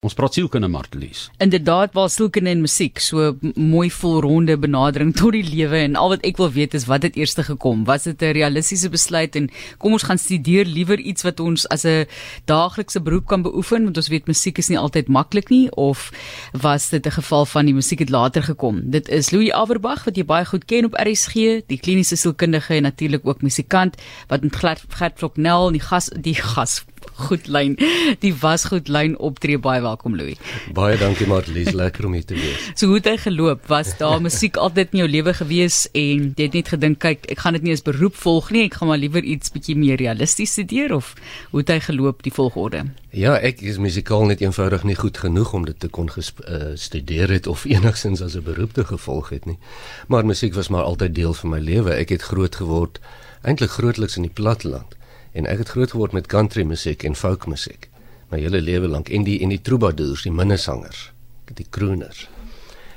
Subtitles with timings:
[0.00, 1.26] Ons praat sielkunde Martelies.
[1.44, 6.22] Inderdaad, waar sielkunde en musiek so mooi volronde benadering tot die lewe en al wat
[6.24, 7.82] ek wil weet is wat het eers gekom?
[7.84, 11.84] Was dit 'n realistiese besluit en kom ons gaan studeer liewer iets wat ons as
[11.84, 12.08] 'n
[12.48, 16.10] daaglikse beroep kan beoefen want ons weet musiek is nie altyd maklik nie of
[16.52, 18.80] was dit 'n geval van die musiek het later gekom?
[18.90, 22.82] Dit is Louis Averbag wat jy baie goed ken op RSG, die kliniese sielkundige en
[22.82, 26.84] natuurlik ook musikant wat met Gert Floknel en die gas die gas
[27.28, 27.76] goed lyn.
[28.20, 30.38] Die was goed lyn optree baie welkom Louis.
[30.74, 32.70] Baie dankie Marlies, lekker om hier te wees.
[32.78, 33.66] So hoe het hy geloop?
[33.70, 37.42] Was daar musiek altyd in jou lewe gewees en jy het net gedink kyk, ek
[37.42, 40.54] gaan dit nie as beroep volg nie, ek gaan maar liewer iets bietjie meer realisties
[40.54, 41.14] studeer of
[41.50, 42.84] hoe het hy geloop die volgorde?
[43.16, 47.32] Ja, ek is musikaal net eenvoudig nie goed genoeg om dit te kon uh, studeer
[47.34, 49.58] het of enigsins as 'n beroep te gevolg het nie.
[50.06, 51.90] Maar musiek was maar altyd deel van my lewe.
[51.90, 53.00] Ek het groot geword
[53.42, 54.94] eintlik grootliks in die platteland
[55.32, 57.90] en ek het groot geword met country musiek en folk musiek
[58.30, 61.10] my hele lewe lank en die en die troubadours, die minnesangers,
[61.54, 62.28] die crooners.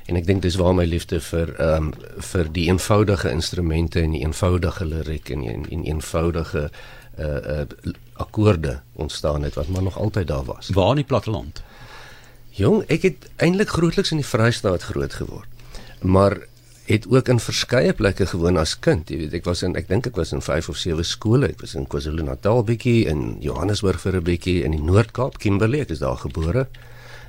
[0.06, 1.94] En ek dink dis waar my liefde vir ehm um,
[2.32, 6.70] vir die eenvoudige instrumente en die eenvoudige liriek en en, en eenvoudige
[7.20, 10.70] uh uh akkoorde ontstaan het wat maar nog altyd daar was.
[10.70, 11.64] Waar in die platteland?
[12.54, 15.50] Jong, ek het eintlik grootliks in die Vrystaat groot geword.
[16.02, 16.38] Maar
[16.86, 19.10] het ook in verskeie plekke gewoon as kind.
[19.10, 21.48] Jy weet, ek was in ek dink ek was in 5 of 7 skole.
[21.48, 25.92] Ek was in KwaZulu-Natal bietjie in Johannesburg vir 'n bietjie in die Noord-Kaap, Kimberley, ek
[25.92, 26.68] is daar gebore.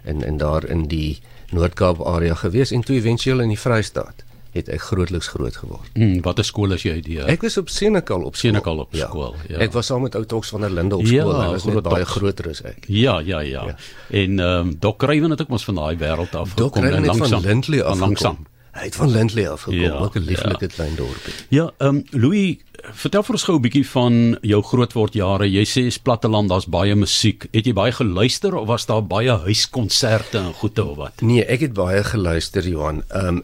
[0.04, 4.24] En en daar in die Noord-Kaap area gewees en toe éventueel in die Vrystaat
[4.54, 5.90] het ek grootliks groot geword.
[5.94, 7.18] Hmm, wat 'n skool is jy die?
[7.20, 9.06] Ek was op Senekal op Senekal op ja.
[9.08, 9.34] skool.
[9.48, 9.58] Ja.
[9.58, 11.34] Ek was saam met ou Tox van der Linde op skool.
[11.34, 12.86] Ja, Hy was net baie groter as ek.
[12.86, 13.64] Ja, ja, ja.
[13.66, 13.76] ja.
[14.10, 17.40] En ehm um, Dok Rywen het ook mos van daai wêreld af gekom en langsam
[17.40, 18.46] van Lindley af langsam.
[18.74, 20.74] Hy het van Lindley af gekom, ja, ook 'n lieflike ja.
[20.74, 21.34] klein dorpie.
[21.48, 22.56] Ja, ehm um, Louis,
[22.92, 25.50] vertel vir ons gou 'n bietjie van jou grootword jare.
[25.50, 27.46] Jy sê is platteland, daar's baie musiek.
[27.52, 31.20] Het jy baie geluister of was daar baie huiskonserte en goede of wat?
[31.20, 33.02] Nee, ek het baie geluister, Johan.
[33.08, 33.42] Ehm um,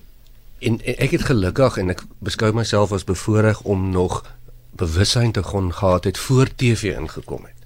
[0.59, 4.25] en, en ek het gelukkig en ek beskou myself as bevoorreg om nog
[4.71, 7.57] bewussyn te kon gehad het voor TV ingekom het.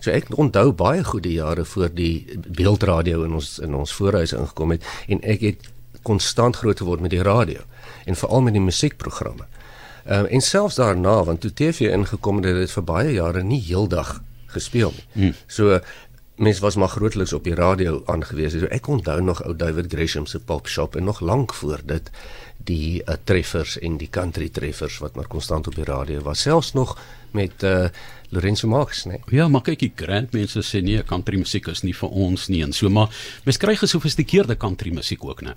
[0.00, 4.70] So ek onthou baie goeie jare voor die beeldradio in ons in ons voorhuis ingekom
[4.70, 5.70] het en ek het
[6.02, 7.60] konstant groot geword met die radio
[8.04, 9.46] en veral met die musiekprogramme.
[10.04, 13.42] Ehm uh, en selfs daarna want toe TV ingekom het, het dit vir baie jare
[13.42, 15.06] nie heeldag gespeel nie.
[15.12, 15.34] Hmm.
[15.46, 15.80] So
[16.36, 18.58] mens was maar grootliks op die radio aangewese.
[18.58, 22.10] So ek onthou nog ou David Gresham se Pop Shop en nog lank voor dit
[22.64, 26.40] die uh, treffers en die country treffers wat maar konstant op die radio was.
[26.40, 26.98] Selfs nog
[27.30, 27.86] met uh
[28.32, 29.18] Lorenzo Marx, né?
[29.28, 32.62] Ja, maar kyk, die grand mense sê nee, country musiek is nie vir ons nie
[32.64, 33.12] en so maar
[33.44, 35.52] mens kry gesofistikeerde country musiek ook, né?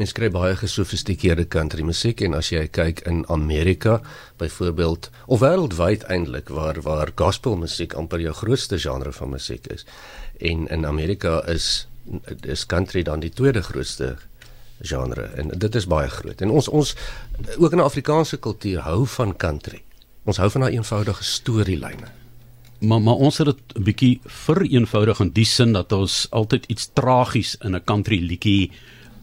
[0.00, 4.00] Mens kry baie gesofistikeerde country musiek en as jy kyk in Amerika
[4.42, 9.86] byvoorbeeld of wêreldwyd eintlik waar waar gospel musiek amper jou grootste genre van musiek is.
[10.42, 11.86] En in Amerika is
[12.42, 14.16] is country dan die tweede grootste
[14.80, 16.40] genre en dit is baie groot.
[16.42, 16.96] En ons ons
[17.58, 19.82] ook in 'n Afrikaanse kultuur hou van country.
[20.28, 22.10] Ons hou van daai eenvoudige storielyne.
[22.78, 26.90] Maar maar ons het dit 'n bietjie vereenvoudig in die sin dat ons altyd iets
[26.92, 28.70] tragies in 'n country liedjie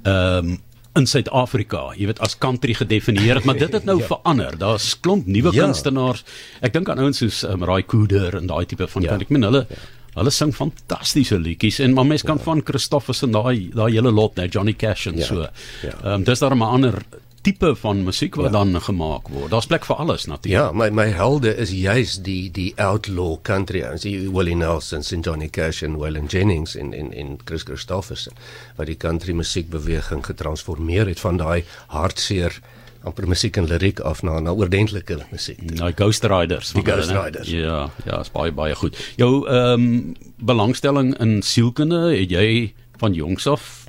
[0.03, 0.63] ehm um,
[0.95, 4.05] in Suid-Afrika, jy weet as country gedefinieer het, maar dit het nou ja.
[4.05, 4.57] verander.
[4.57, 5.65] Daar's klomp nuwe ja.
[5.65, 6.23] kunstenaars.
[6.61, 9.09] Ek dink aan ouens soos um, Raai Cooder en daai tipe van ja.
[9.09, 9.75] kan ek min hulle ja.
[10.15, 12.43] Hulle sing fantastiese liedjies en maar mens kan ja.
[12.43, 15.25] van Christoffers en daai daai hele lot, net Johnny Cash en ja.
[15.25, 15.41] so.
[15.41, 15.49] Ja.
[15.83, 16.13] Ehm ja.
[16.13, 17.03] um, dis daar 'n ander
[17.45, 18.51] tipe van musiek wat ja.
[18.57, 19.51] dan gemaak word.
[19.53, 20.57] Daar's plek vir alles natuurlik.
[20.57, 25.21] Ja, my my helde is juis die die outlaw country ons die Willie Nelson, St
[25.25, 28.33] Johnny Cash en Waylon Jennings in in in Chris Christopherson
[28.79, 31.63] wat die country musiekbeweging getransformeer het van daai
[31.93, 32.57] hartseer
[33.05, 35.61] amper musiek en liriek af na na oordentlike musiek.
[35.77, 36.73] Nou Ghost Riders.
[36.73, 37.49] Die Ghost Riders.
[37.49, 38.97] Ja, ja, is baie baie goed.
[39.21, 43.85] Jou ehm um, belangstelling in sielkunde, het jy van jongs af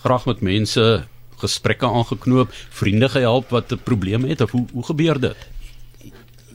[0.00, 1.04] graag met mense
[1.40, 5.36] gesprekke aangeknoop, vriende gehelp wat 'n probleem het of hoe hoe gebeur dit?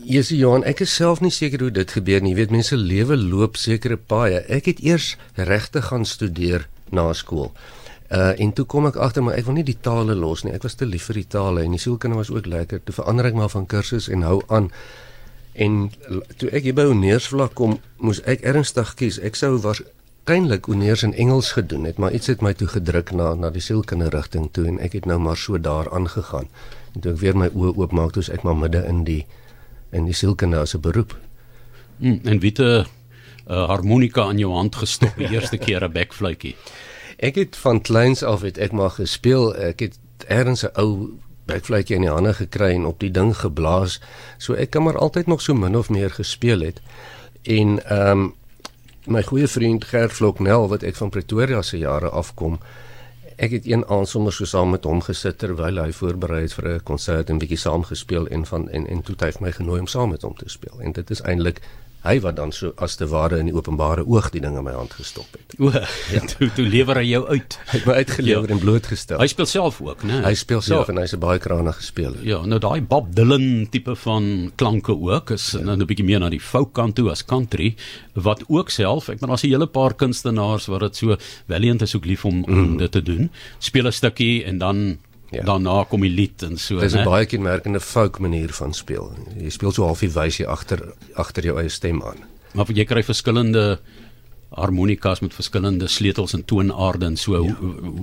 [0.06, 2.36] Jesusie Johan, ek is self nie seker hoe dit gebeur nie.
[2.36, 4.44] Jy weet mense lewe loop sekere paaie.
[4.54, 7.52] Ek het eers regte gaan studeer na skool.
[8.14, 10.54] Uh en toe kom ek agter maar ek wil nie die tale los nie.
[10.54, 12.84] Ek was te lief vir die tale en die sielkunde was ook lekker.
[12.86, 14.70] Toe verander ek maar van kursus en hou aan.
[15.56, 15.90] En
[16.38, 19.18] toe ek hier by Oneersvlak kom, moes ek ernstig kies.
[19.18, 19.82] Ek sou was
[20.26, 23.62] waarskynlik oneers in Engels gedoen het, maar iets het my toe gedruk na na die
[23.62, 26.48] sielkundige rigting toe en ek het nou maar so daar aangegaan.
[26.96, 29.26] En toe ek weer my oë oopmaak, toe is ek maar midde in die
[29.94, 31.14] in die sielkunde as 'n beroep.
[31.98, 35.92] Mm, en wie te 'n uh, harmonika aan jou hand gestop die eerste keer 'n
[35.92, 36.56] bekfluitjie.
[37.18, 39.56] Ek het van kleins af het ek maar gespeel.
[39.56, 39.98] Ek het
[40.28, 44.02] ergens 'n ou bekfluitjie in die hande gekry en op die ding geblaas.
[44.38, 46.82] So ek kan maar altyd nog so min of meer gespeel het.
[47.44, 48.34] En ehm um,
[49.08, 52.58] my goeie vriend Gert Vloknel wat ek van Pretoria se jare afkom.
[53.36, 56.68] Ek het een aand sommer so saam met hom gesit terwyl hy voorberei het vir
[56.70, 59.80] 'n konsert en bietjie saam gespeel en van en en toe het hy my genooi
[59.80, 60.82] om saam met hom te speel.
[60.82, 61.62] En dit is eintlik
[62.06, 64.74] hy wat dan so as te ware in die openbare oog die ding in my
[64.76, 65.56] hand gestop het.
[65.60, 65.72] O,
[66.16, 66.22] ja.
[66.32, 67.58] toe toe lewer hy jou uit.
[67.72, 68.56] Hy het my uitgelewer ja.
[68.56, 69.22] en blootgestel.
[69.22, 70.22] Hy speel self ook, né?
[70.26, 70.96] Hy speel self ja.
[70.96, 72.20] en hy's 'n baie kragtige speler.
[72.26, 75.64] Ja, nou daai Bob Dylan tipe van klanke ook is ja.
[75.66, 77.76] nou 'n bietjie meer na die folk kant toe as country
[78.14, 81.18] wat ook self, ek bedoel daar's 'n hele paar kunstenaars wat dit so
[81.48, 82.64] valiant is ook lief om mm.
[82.64, 83.32] om dit te doen.
[83.60, 84.98] Speel 'n stukkie en dan
[85.36, 85.44] Ja.
[85.44, 86.80] Daarna kom die lied en so?
[86.80, 89.12] Dis 'n baie kenmerkende folk manier van speel.
[89.38, 92.24] Jy speel so halfie wysie agter agter jou eie stem aan.
[92.54, 93.80] Maar jy kry verskillende
[94.56, 97.44] harmonikas met verskillende sleutels en toonaarde en so.
[97.44, 97.56] Ja.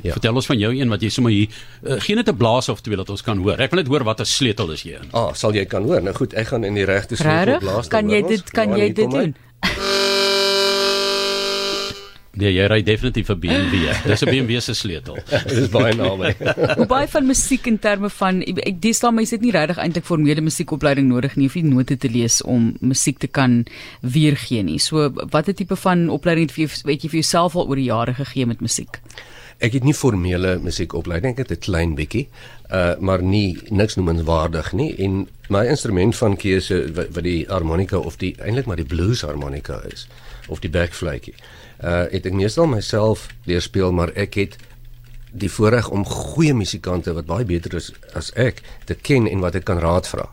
[0.03, 0.13] Ja.
[0.13, 1.49] Vertel ons van jou een wat jy sommer hier
[1.83, 3.59] uh, geen net 'n blaas of twee wat ons kan hoor.
[3.59, 5.09] Ek wil net hoor wat 'n sleutel is jy in.
[5.13, 6.03] Ah, sal jy kan hoor.
[6.03, 7.89] Nou goed, ek gaan in die regte sleutel blaas.
[7.89, 9.35] Kan jy dit kan jy dit doen?
[12.41, 13.93] Nee, jy ry definitief 'n BMW.
[14.09, 15.19] Dis 'n BMW se sleutel.
[15.53, 16.33] Dis baie naby.
[16.79, 20.09] Hoe baie van musiek in terme van ek dis dan mense het nie regtig eintlik
[20.09, 23.67] formele musiekopleiding nodig nie, of nie note te lees om musiek te kan
[24.01, 24.79] weergee nie.
[24.79, 28.15] So watter tipe van opleiding het jy weet jy vir jouself al oor die jare
[28.15, 28.97] gegee met musiek?
[29.61, 32.29] Ek het nie formele musiekopleiding, ek het 'n klein bietjie,
[32.73, 37.99] uh maar nie niks noemenswaardig nie en my instrument van keuse wat, wat die harmonika
[37.99, 40.09] of die eintlik maar die blues harmonika is
[40.49, 41.35] of die backfluitjie
[41.83, 44.57] uh het ek meestal myself leer speel, maar ek het
[45.33, 49.57] die voorreg om goeie musikante wat baie beter is as ek te ken en wat
[49.59, 50.29] ek kan raad vra.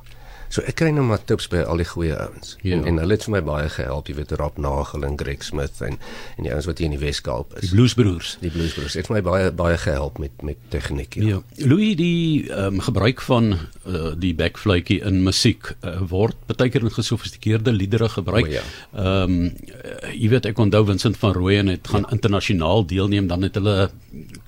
[0.49, 2.55] So ek kry nou maar tips by al die goeie ouens.
[2.65, 2.73] Ja.
[2.79, 5.77] En, en hulle het vir my baie gehelp, jy weet Rob Nagel en Greg Smith
[5.85, 7.67] en en die ouens wat hier in die Weskaap is.
[7.67, 8.31] Die Bluesbroers.
[8.41, 11.19] Die Bluesbroers het my baie baie gehelp met met tegniek.
[11.21, 11.37] Ja.
[11.37, 11.67] ja.
[11.69, 16.87] Louis die ehm um, gebruik van uh, die backfluitjie in musiek uh, word baie keer
[16.87, 18.49] in gesofistikeerde liedere gebruik.
[18.49, 19.23] Ehm ja.
[19.23, 22.15] um, uh, jy weet ek onthou Vincent van Rooyen het gaan ja.
[22.17, 23.91] internasionaal deelneem dan het hulle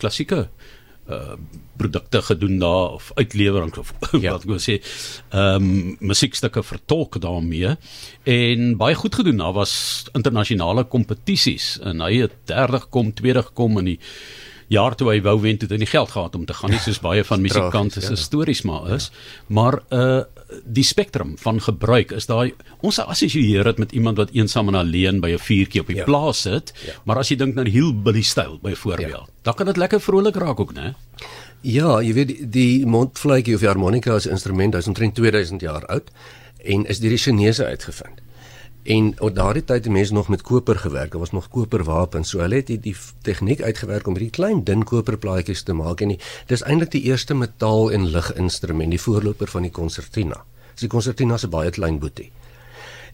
[0.01, 0.47] klassieke
[1.11, 1.35] uh
[1.81, 4.35] produkte gedoen daar of uitlewering of ja.
[4.35, 4.77] wat ek wou sê
[5.33, 7.73] ehm um, musiekstukke vertolk daarmee
[8.29, 9.73] en baie goed gedoen daar was
[10.13, 13.99] internasionale kompetisies en hy het derde gekom tweede gekom in die
[14.71, 17.01] jaar toe hy wou wen toe hy nie geld gehad om te gaan nie soos
[17.03, 18.19] baie van musikante se ja.
[18.19, 19.55] stories maar is ja.
[19.57, 20.21] maar uh
[20.65, 25.21] die spektrum van gebruik is daai ons assosieer dit met iemand wat eensaam en alleen
[25.21, 26.03] by 'n vuurtjie op die ja.
[26.03, 26.93] plaas sit ja.
[27.05, 29.27] maar as jy dink die hillbilly styl byvoorbeeld ja.
[29.41, 30.95] dan kan dit lekker vrolik raak ook né
[31.61, 35.85] Ja, jy weet die, die mondfluitjie of die harmonika as instrument is omtrent 2000 jaar
[35.93, 36.09] oud
[36.65, 38.21] en is deur die Chinese uitgevind.
[38.83, 41.11] En op daardie tyd het mense nog met koper gewerk.
[41.11, 42.29] Daar was nog koperwapens.
[42.29, 46.15] So hulle het die, die tegniek uitgewerk om hierdie klein dun koperplaatjies te maak en
[46.15, 46.19] die,
[46.49, 50.41] dis eintlik die eerste metaal en liginstrument, die voorloper van die konsertina.
[50.73, 52.31] Dis die konsertina se baie klein boetie.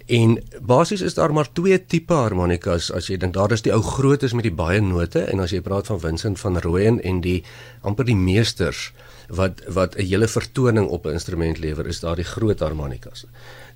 [0.07, 3.81] En basies is daar maar twee tipe harmonikas as jy dink daar is die ou
[3.83, 7.41] grootes met die baie note en as jy praat van Vincent van Rooyen en die
[7.83, 8.93] amper die meesters
[9.27, 13.25] wat wat 'n hele vertoning op 'n instrument lewer is daar die groot harmonikas.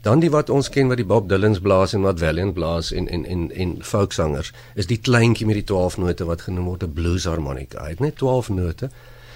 [0.02, 3.08] Dan die wat ons ken wat die Bob Dylan's blaas en wat Valiant blaas en
[3.08, 6.94] en en en folksangers is die kleintjie met die 12 note wat genoem word 'n
[6.94, 7.84] blues harmonika.
[7.84, 8.90] Hy het net 12 note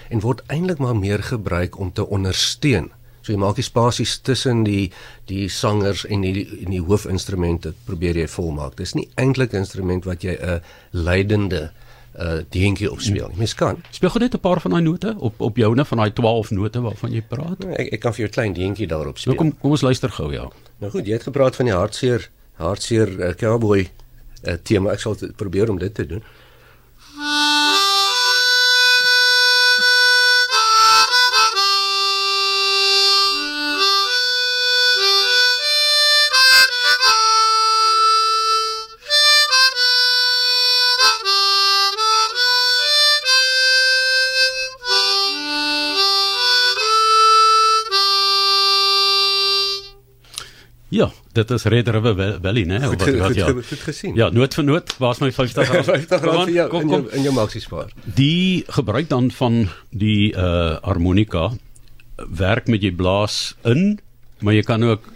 [0.10, 2.92] en word eintlik maar meer gebruik om te ondersteun
[3.26, 4.92] So jy maak die spasies tussen die
[5.26, 8.76] die sangers en die en die hoofinstrumente probeer jy volmaak.
[8.78, 10.62] Dis nie eintlik 'n instrument wat jy 'n
[10.92, 11.72] leidende
[12.20, 13.32] uh dingetjie opspeel.
[13.36, 13.82] Mens kan.
[13.92, 16.82] Speel gou net 'n paar van daai note op op joune van daai 12 note
[16.82, 17.60] waarvan jy praat.
[17.60, 19.34] Nou, ek ek kan vir jou 'n klein dingetjie daarop speel.
[19.34, 20.48] Nou kom kom ons luister gou ja.
[20.80, 23.90] Nou goed, jy het gepraat van die hartseer hartseer uh, cowboy
[24.44, 24.92] uh, tema.
[24.92, 26.24] Ek sal probeer om dit te doen.
[27.18, 27.55] Ja,
[51.36, 52.80] dit is Red River Valley, né?
[52.80, 53.50] Wat wat ja.
[53.52, 54.16] Goed gesien.
[54.16, 55.90] Ja, noot vir noot, waar's my 50 rand?
[55.90, 56.94] 50 rand vir jou kom, kom.
[56.94, 57.92] in jou in jou maxi spaar.
[58.18, 61.50] Die gebruik dan van die uh harmonika
[62.16, 64.00] werk met jy blaas in,
[64.40, 65.12] maar jy kan ook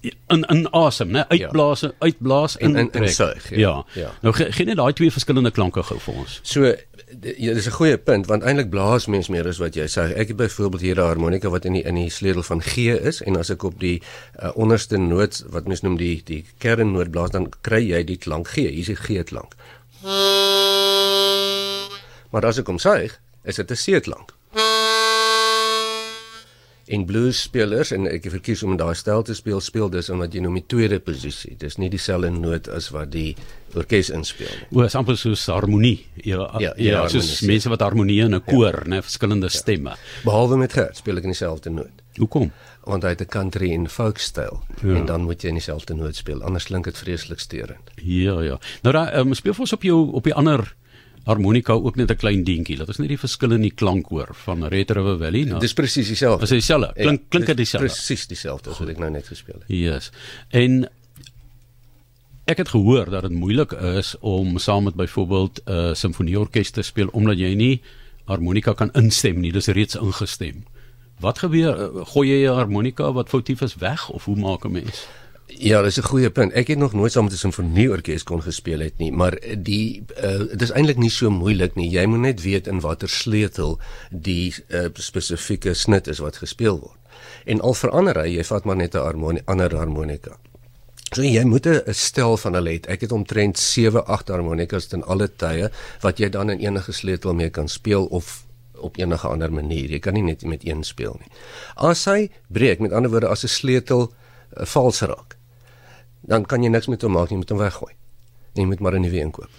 [0.00, 1.24] in in asem, né?
[1.28, 1.90] Uitblaas, ja.
[1.98, 3.50] uitblaas en in in suig.
[3.50, 3.58] Ja.
[3.58, 3.84] ja.
[3.92, 4.10] ja.
[4.20, 6.38] Nou gee ge net daai twee verskillende klanke gou vir ons.
[6.42, 6.72] So
[7.18, 10.14] Ja, dis 'n goeie punt want eintlik blaas mens meer as wat jy sê.
[10.14, 13.22] Ek het byvoorbeeld hier 'n harmonika wat in die in die sleutel van G is
[13.22, 14.02] en as ek op die
[14.42, 18.48] uh, onderste noot wat mens noem die die kernnoot blaas dan kry jy die klank
[18.48, 18.54] G.
[18.54, 19.54] Hier is die G klank.
[22.30, 24.39] Maar as ek hom suig, is dit 'n C klank.
[26.90, 30.40] En bluesspelers en ek verkies om in daai styl te speel, speel dis omdat jy
[30.42, 31.54] nou met tweede posisie.
[31.60, 33.36] Dis nie dieselfde noot as wat die
[33.78, 34.66] orkes inspeel nie.
[34.74, 36.00] O, is amper soos harmonie.
[36.26, 37.46] Ja, ja, ja soos ja.
[37.46, 39.94] mense wat harmonie in 'n koor, né, verskillende stemme.
[40.24, 42.02] Behalwe met Gert speel ek in dieselfde noot.
[42.18, 42.50] Hoekom?
[42.84, 44.94] Want hy het 'n country en folk styl Ja.
[44.94, 47.90] en dan moet jy in dieselfde noot speel, anders klink dit vreeslik steurend.
[48.02, 48.58] Ja, ja.
[48.82, 50.74] Nou dan um, speel vir ons op jou op die ander
[51.24, 52.76] harmonika ook net 'n klein dingetjie.
[52.78, 55.44] Laat ons net die verskille in die klank hoor van Red River Valley.
[55.44, 56.42] Nou, Dis presies dieselfde.
[56.42, 56.92] is dit dieselfde?
[56.94, 57.86] Klink klink dit dis dieselfde?
[57.88, 59.64] Presies dieselfde as wat ek nou net gespeel het.
[59.68, 60.10] Yes.
[60.50, 60.88] En
[62.46, 66.82] ek het gehoor dat dit moeilik is om saam met byvoorbeeld 'n uh, simfonieorkes te
[66.82, 67.80] speel omdat jy nie
[68.24, 69.52] harmonika kan instem nie.
[69.52, 70.64] Dis reeds ingestem.
[71.20, 71.76] Wat gebeur?
[71.94, 75.06] Uh, Gooi jy 'n harmonika wat foutief is weg of hoe maak 'n mens?
[75.58, 76.52] Ja, dis 'n goeie punt.
[76.52, 80.38] Ek het nog nooit saam met 'n simfonieorkes kon gespeel het nie, maar die uh,
[80.38, 81.90] dit is eintlik nie so moeilik nie.
[81.90, 83.80] Jy moet net weet in watter sleutel
[84.10, 86.98] die uh, spesifieke snit is wat gespeel word.
[87.44, 90.38] En al verander hy, jy vat maar net 'n harmonie, ander harmonika.
[91.12, 92.86] So jy moet 'n stel van hulle het.
[92.86, 97.34] Ek het omtrent 7, 8 harmonikas ten alle tye wat jy dan in enige sleutel
[97.34, 99.90] mee kan speel of op enige ander manier.
[99.90, 101.30] Jy kan nie net met een speel nie.
[101.74, 104.12] As hy breek, met ander woorde as 'n sleutel
[104.56, 105.39] uh, vals raak,
[106.22, 107.92] dan kan jy niks met hom maak nie, jy moet hom weggooi.
[108.54, 109.50] En jy moet maar 'n nuwe een koop.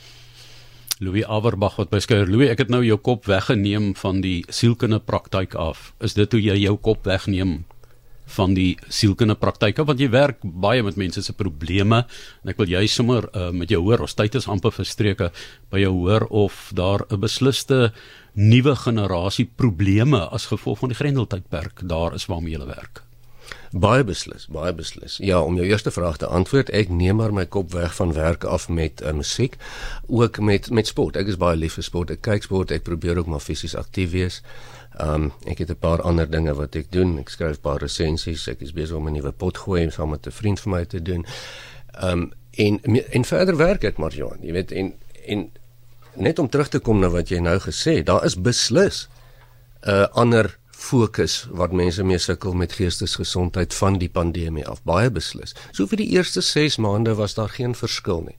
[1.00, 5.56] Louis Averbag wat beskryf Louis, ek het nou jou kop weggeneem van die sielkunde praktyk
[5.56, 5.94] af.
[6.00, 7.66] Is dit hoe jy jou kop wegneem
[8.36, 12.70] van die sielkunde praktyke want jy werk baie met mense se probleme en ek wil
[12.70, 15.32] jy sommer uh, met jou hoor ons tyd is amper verstreke
[15.74, 17.92] by jou hoor of daar 'n besliste
[18.34, 23.04] nuwe generasie probleme as gevolg van die Grendeltydperk daar is waarmee jy werk.
[23.72, 25.16] Baie beslis, baie beslis.
[25.24, 28.44] Ja, om jou eerste vraag te antwoord, ek neem maar my kop weg van werk
[28.44, 29.56] af met uh, musiek,
[30.08, 31.16] ook met met sport.
[31.16, 32.12] Ek is baie lief vir sport.
[32.12, 34.42] Ek kyk sport, ek probeer ook maar fisies aktief wees.
[35.00, 37.18] Um ek het 'n paar ander dinge wat ek doen.
[37.20, 38.48] Ek skryf 'n paar resensies.
[38.48, 41.02] Ek is besig om 'n nuwe pot gooi saam met 'n vriend van my te
[41.02, 41.26] doen.
[42.02, 44.94] Um en en verder werk ek maar Johan, jy weet en
[45.26, 45.52] en
[46.16, 49.08] net om terug te kom na wat jy nou gesê het, daar is beslis
[49.82, 55.12] 'n uh, ander fokus wat mense mee sukkel met geestesgesondheid van die pandemie af baie
[55.14, 55.54] beslis.
[55.72, 58.38] So vir die eerste 6 maande was daar geen verskil nie.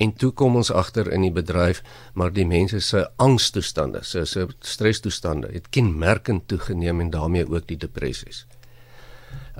[0.00, 1.82] En toe kom ons agter in die bedryf,
[2.14, 7.76] maar die mense se angstoestande, se se stresstoestande het kenmerkend toegeneem en daarmee ook die
[7.76, 8.46] depressies.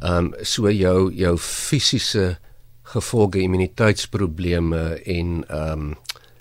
[0.00, 2.38] Ehm um, so jou jou fisiese
[2.82, 5.96] gevolge, immuniteitsprobleme en ehm um,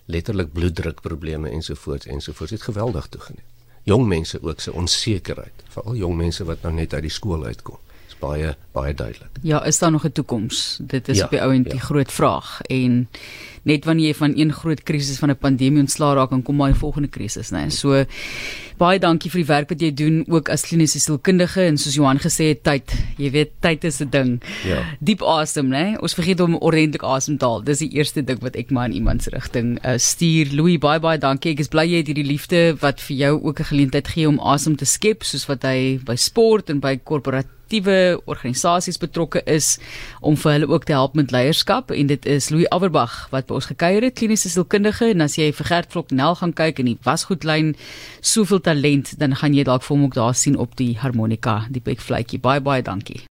[0.09, 3.58] letterlik bloeddrukprobleme ensovoorts ensovoorts het geweldig toegeneem.
[3.89, 7.77] Jong mense ook se onsekerheid, veral jong mense wat nou net uit die skool uitkom.
[8.19, 9.37] Baie baie duidelik.
[9.47, 10.79] Ja, is daar nog 'n toekoms?
[10.81, 11.79] Dit is Ja, op die ou en die ja.
[11.79, 12.61] groot vraag.
[12.61, 13.07] En
[13.63, 16.69] net wanneer jy van een groot krisis van 'n pandemie ontslaa raak, dan kom maar
[16.69, 17.67] 'n volgende krisis, né?
[17.67, 18.03] So
[18.79, 22.21] baie dankie vir die werk wat jy doen ook as kliniese sielkundige en soos Johan
[22.23, 22.93] gesê het, tyd.
[23.19, 24.41] Jy weet, tyd is 'n ding.
[24.65, 24.83] Ja.
[24.99, 25.97] Diep asem, né?
[26.01, 27.63] Ons vergeet om ordentlik asem te haal.
[27.63, 30.53] Dis die eerste ding wat ek maar in iemand se rigting uh, stuur.
[30.53, 31.51] Louis, baie baie dankie.
[31.51, 34.39] Ek is bly jy het hierdie liefde wat vir jou ook 'n geleentheid gee om
[34.39, 39.77] asem te skep soos wat hy by sport en by korporatiewe organisasies betrokke is
[40.21, 43.57] om vir hulle ook te help met leierskap en dit is Louis Averbag wat by
[43.59, 46.97] ons gekuier het kliniese sielkundige en as jy vir Gert Vloknel gaan kyk in die
[47.05, 47.75] wasgoedlyn
[48.21, 51.83] soveel talent dan gaan jy dalk vir hom ook daar sien op die harmonika die
[51.83, 52.41] big fluitjie.
[52.43, 53.25] Baie baie dankie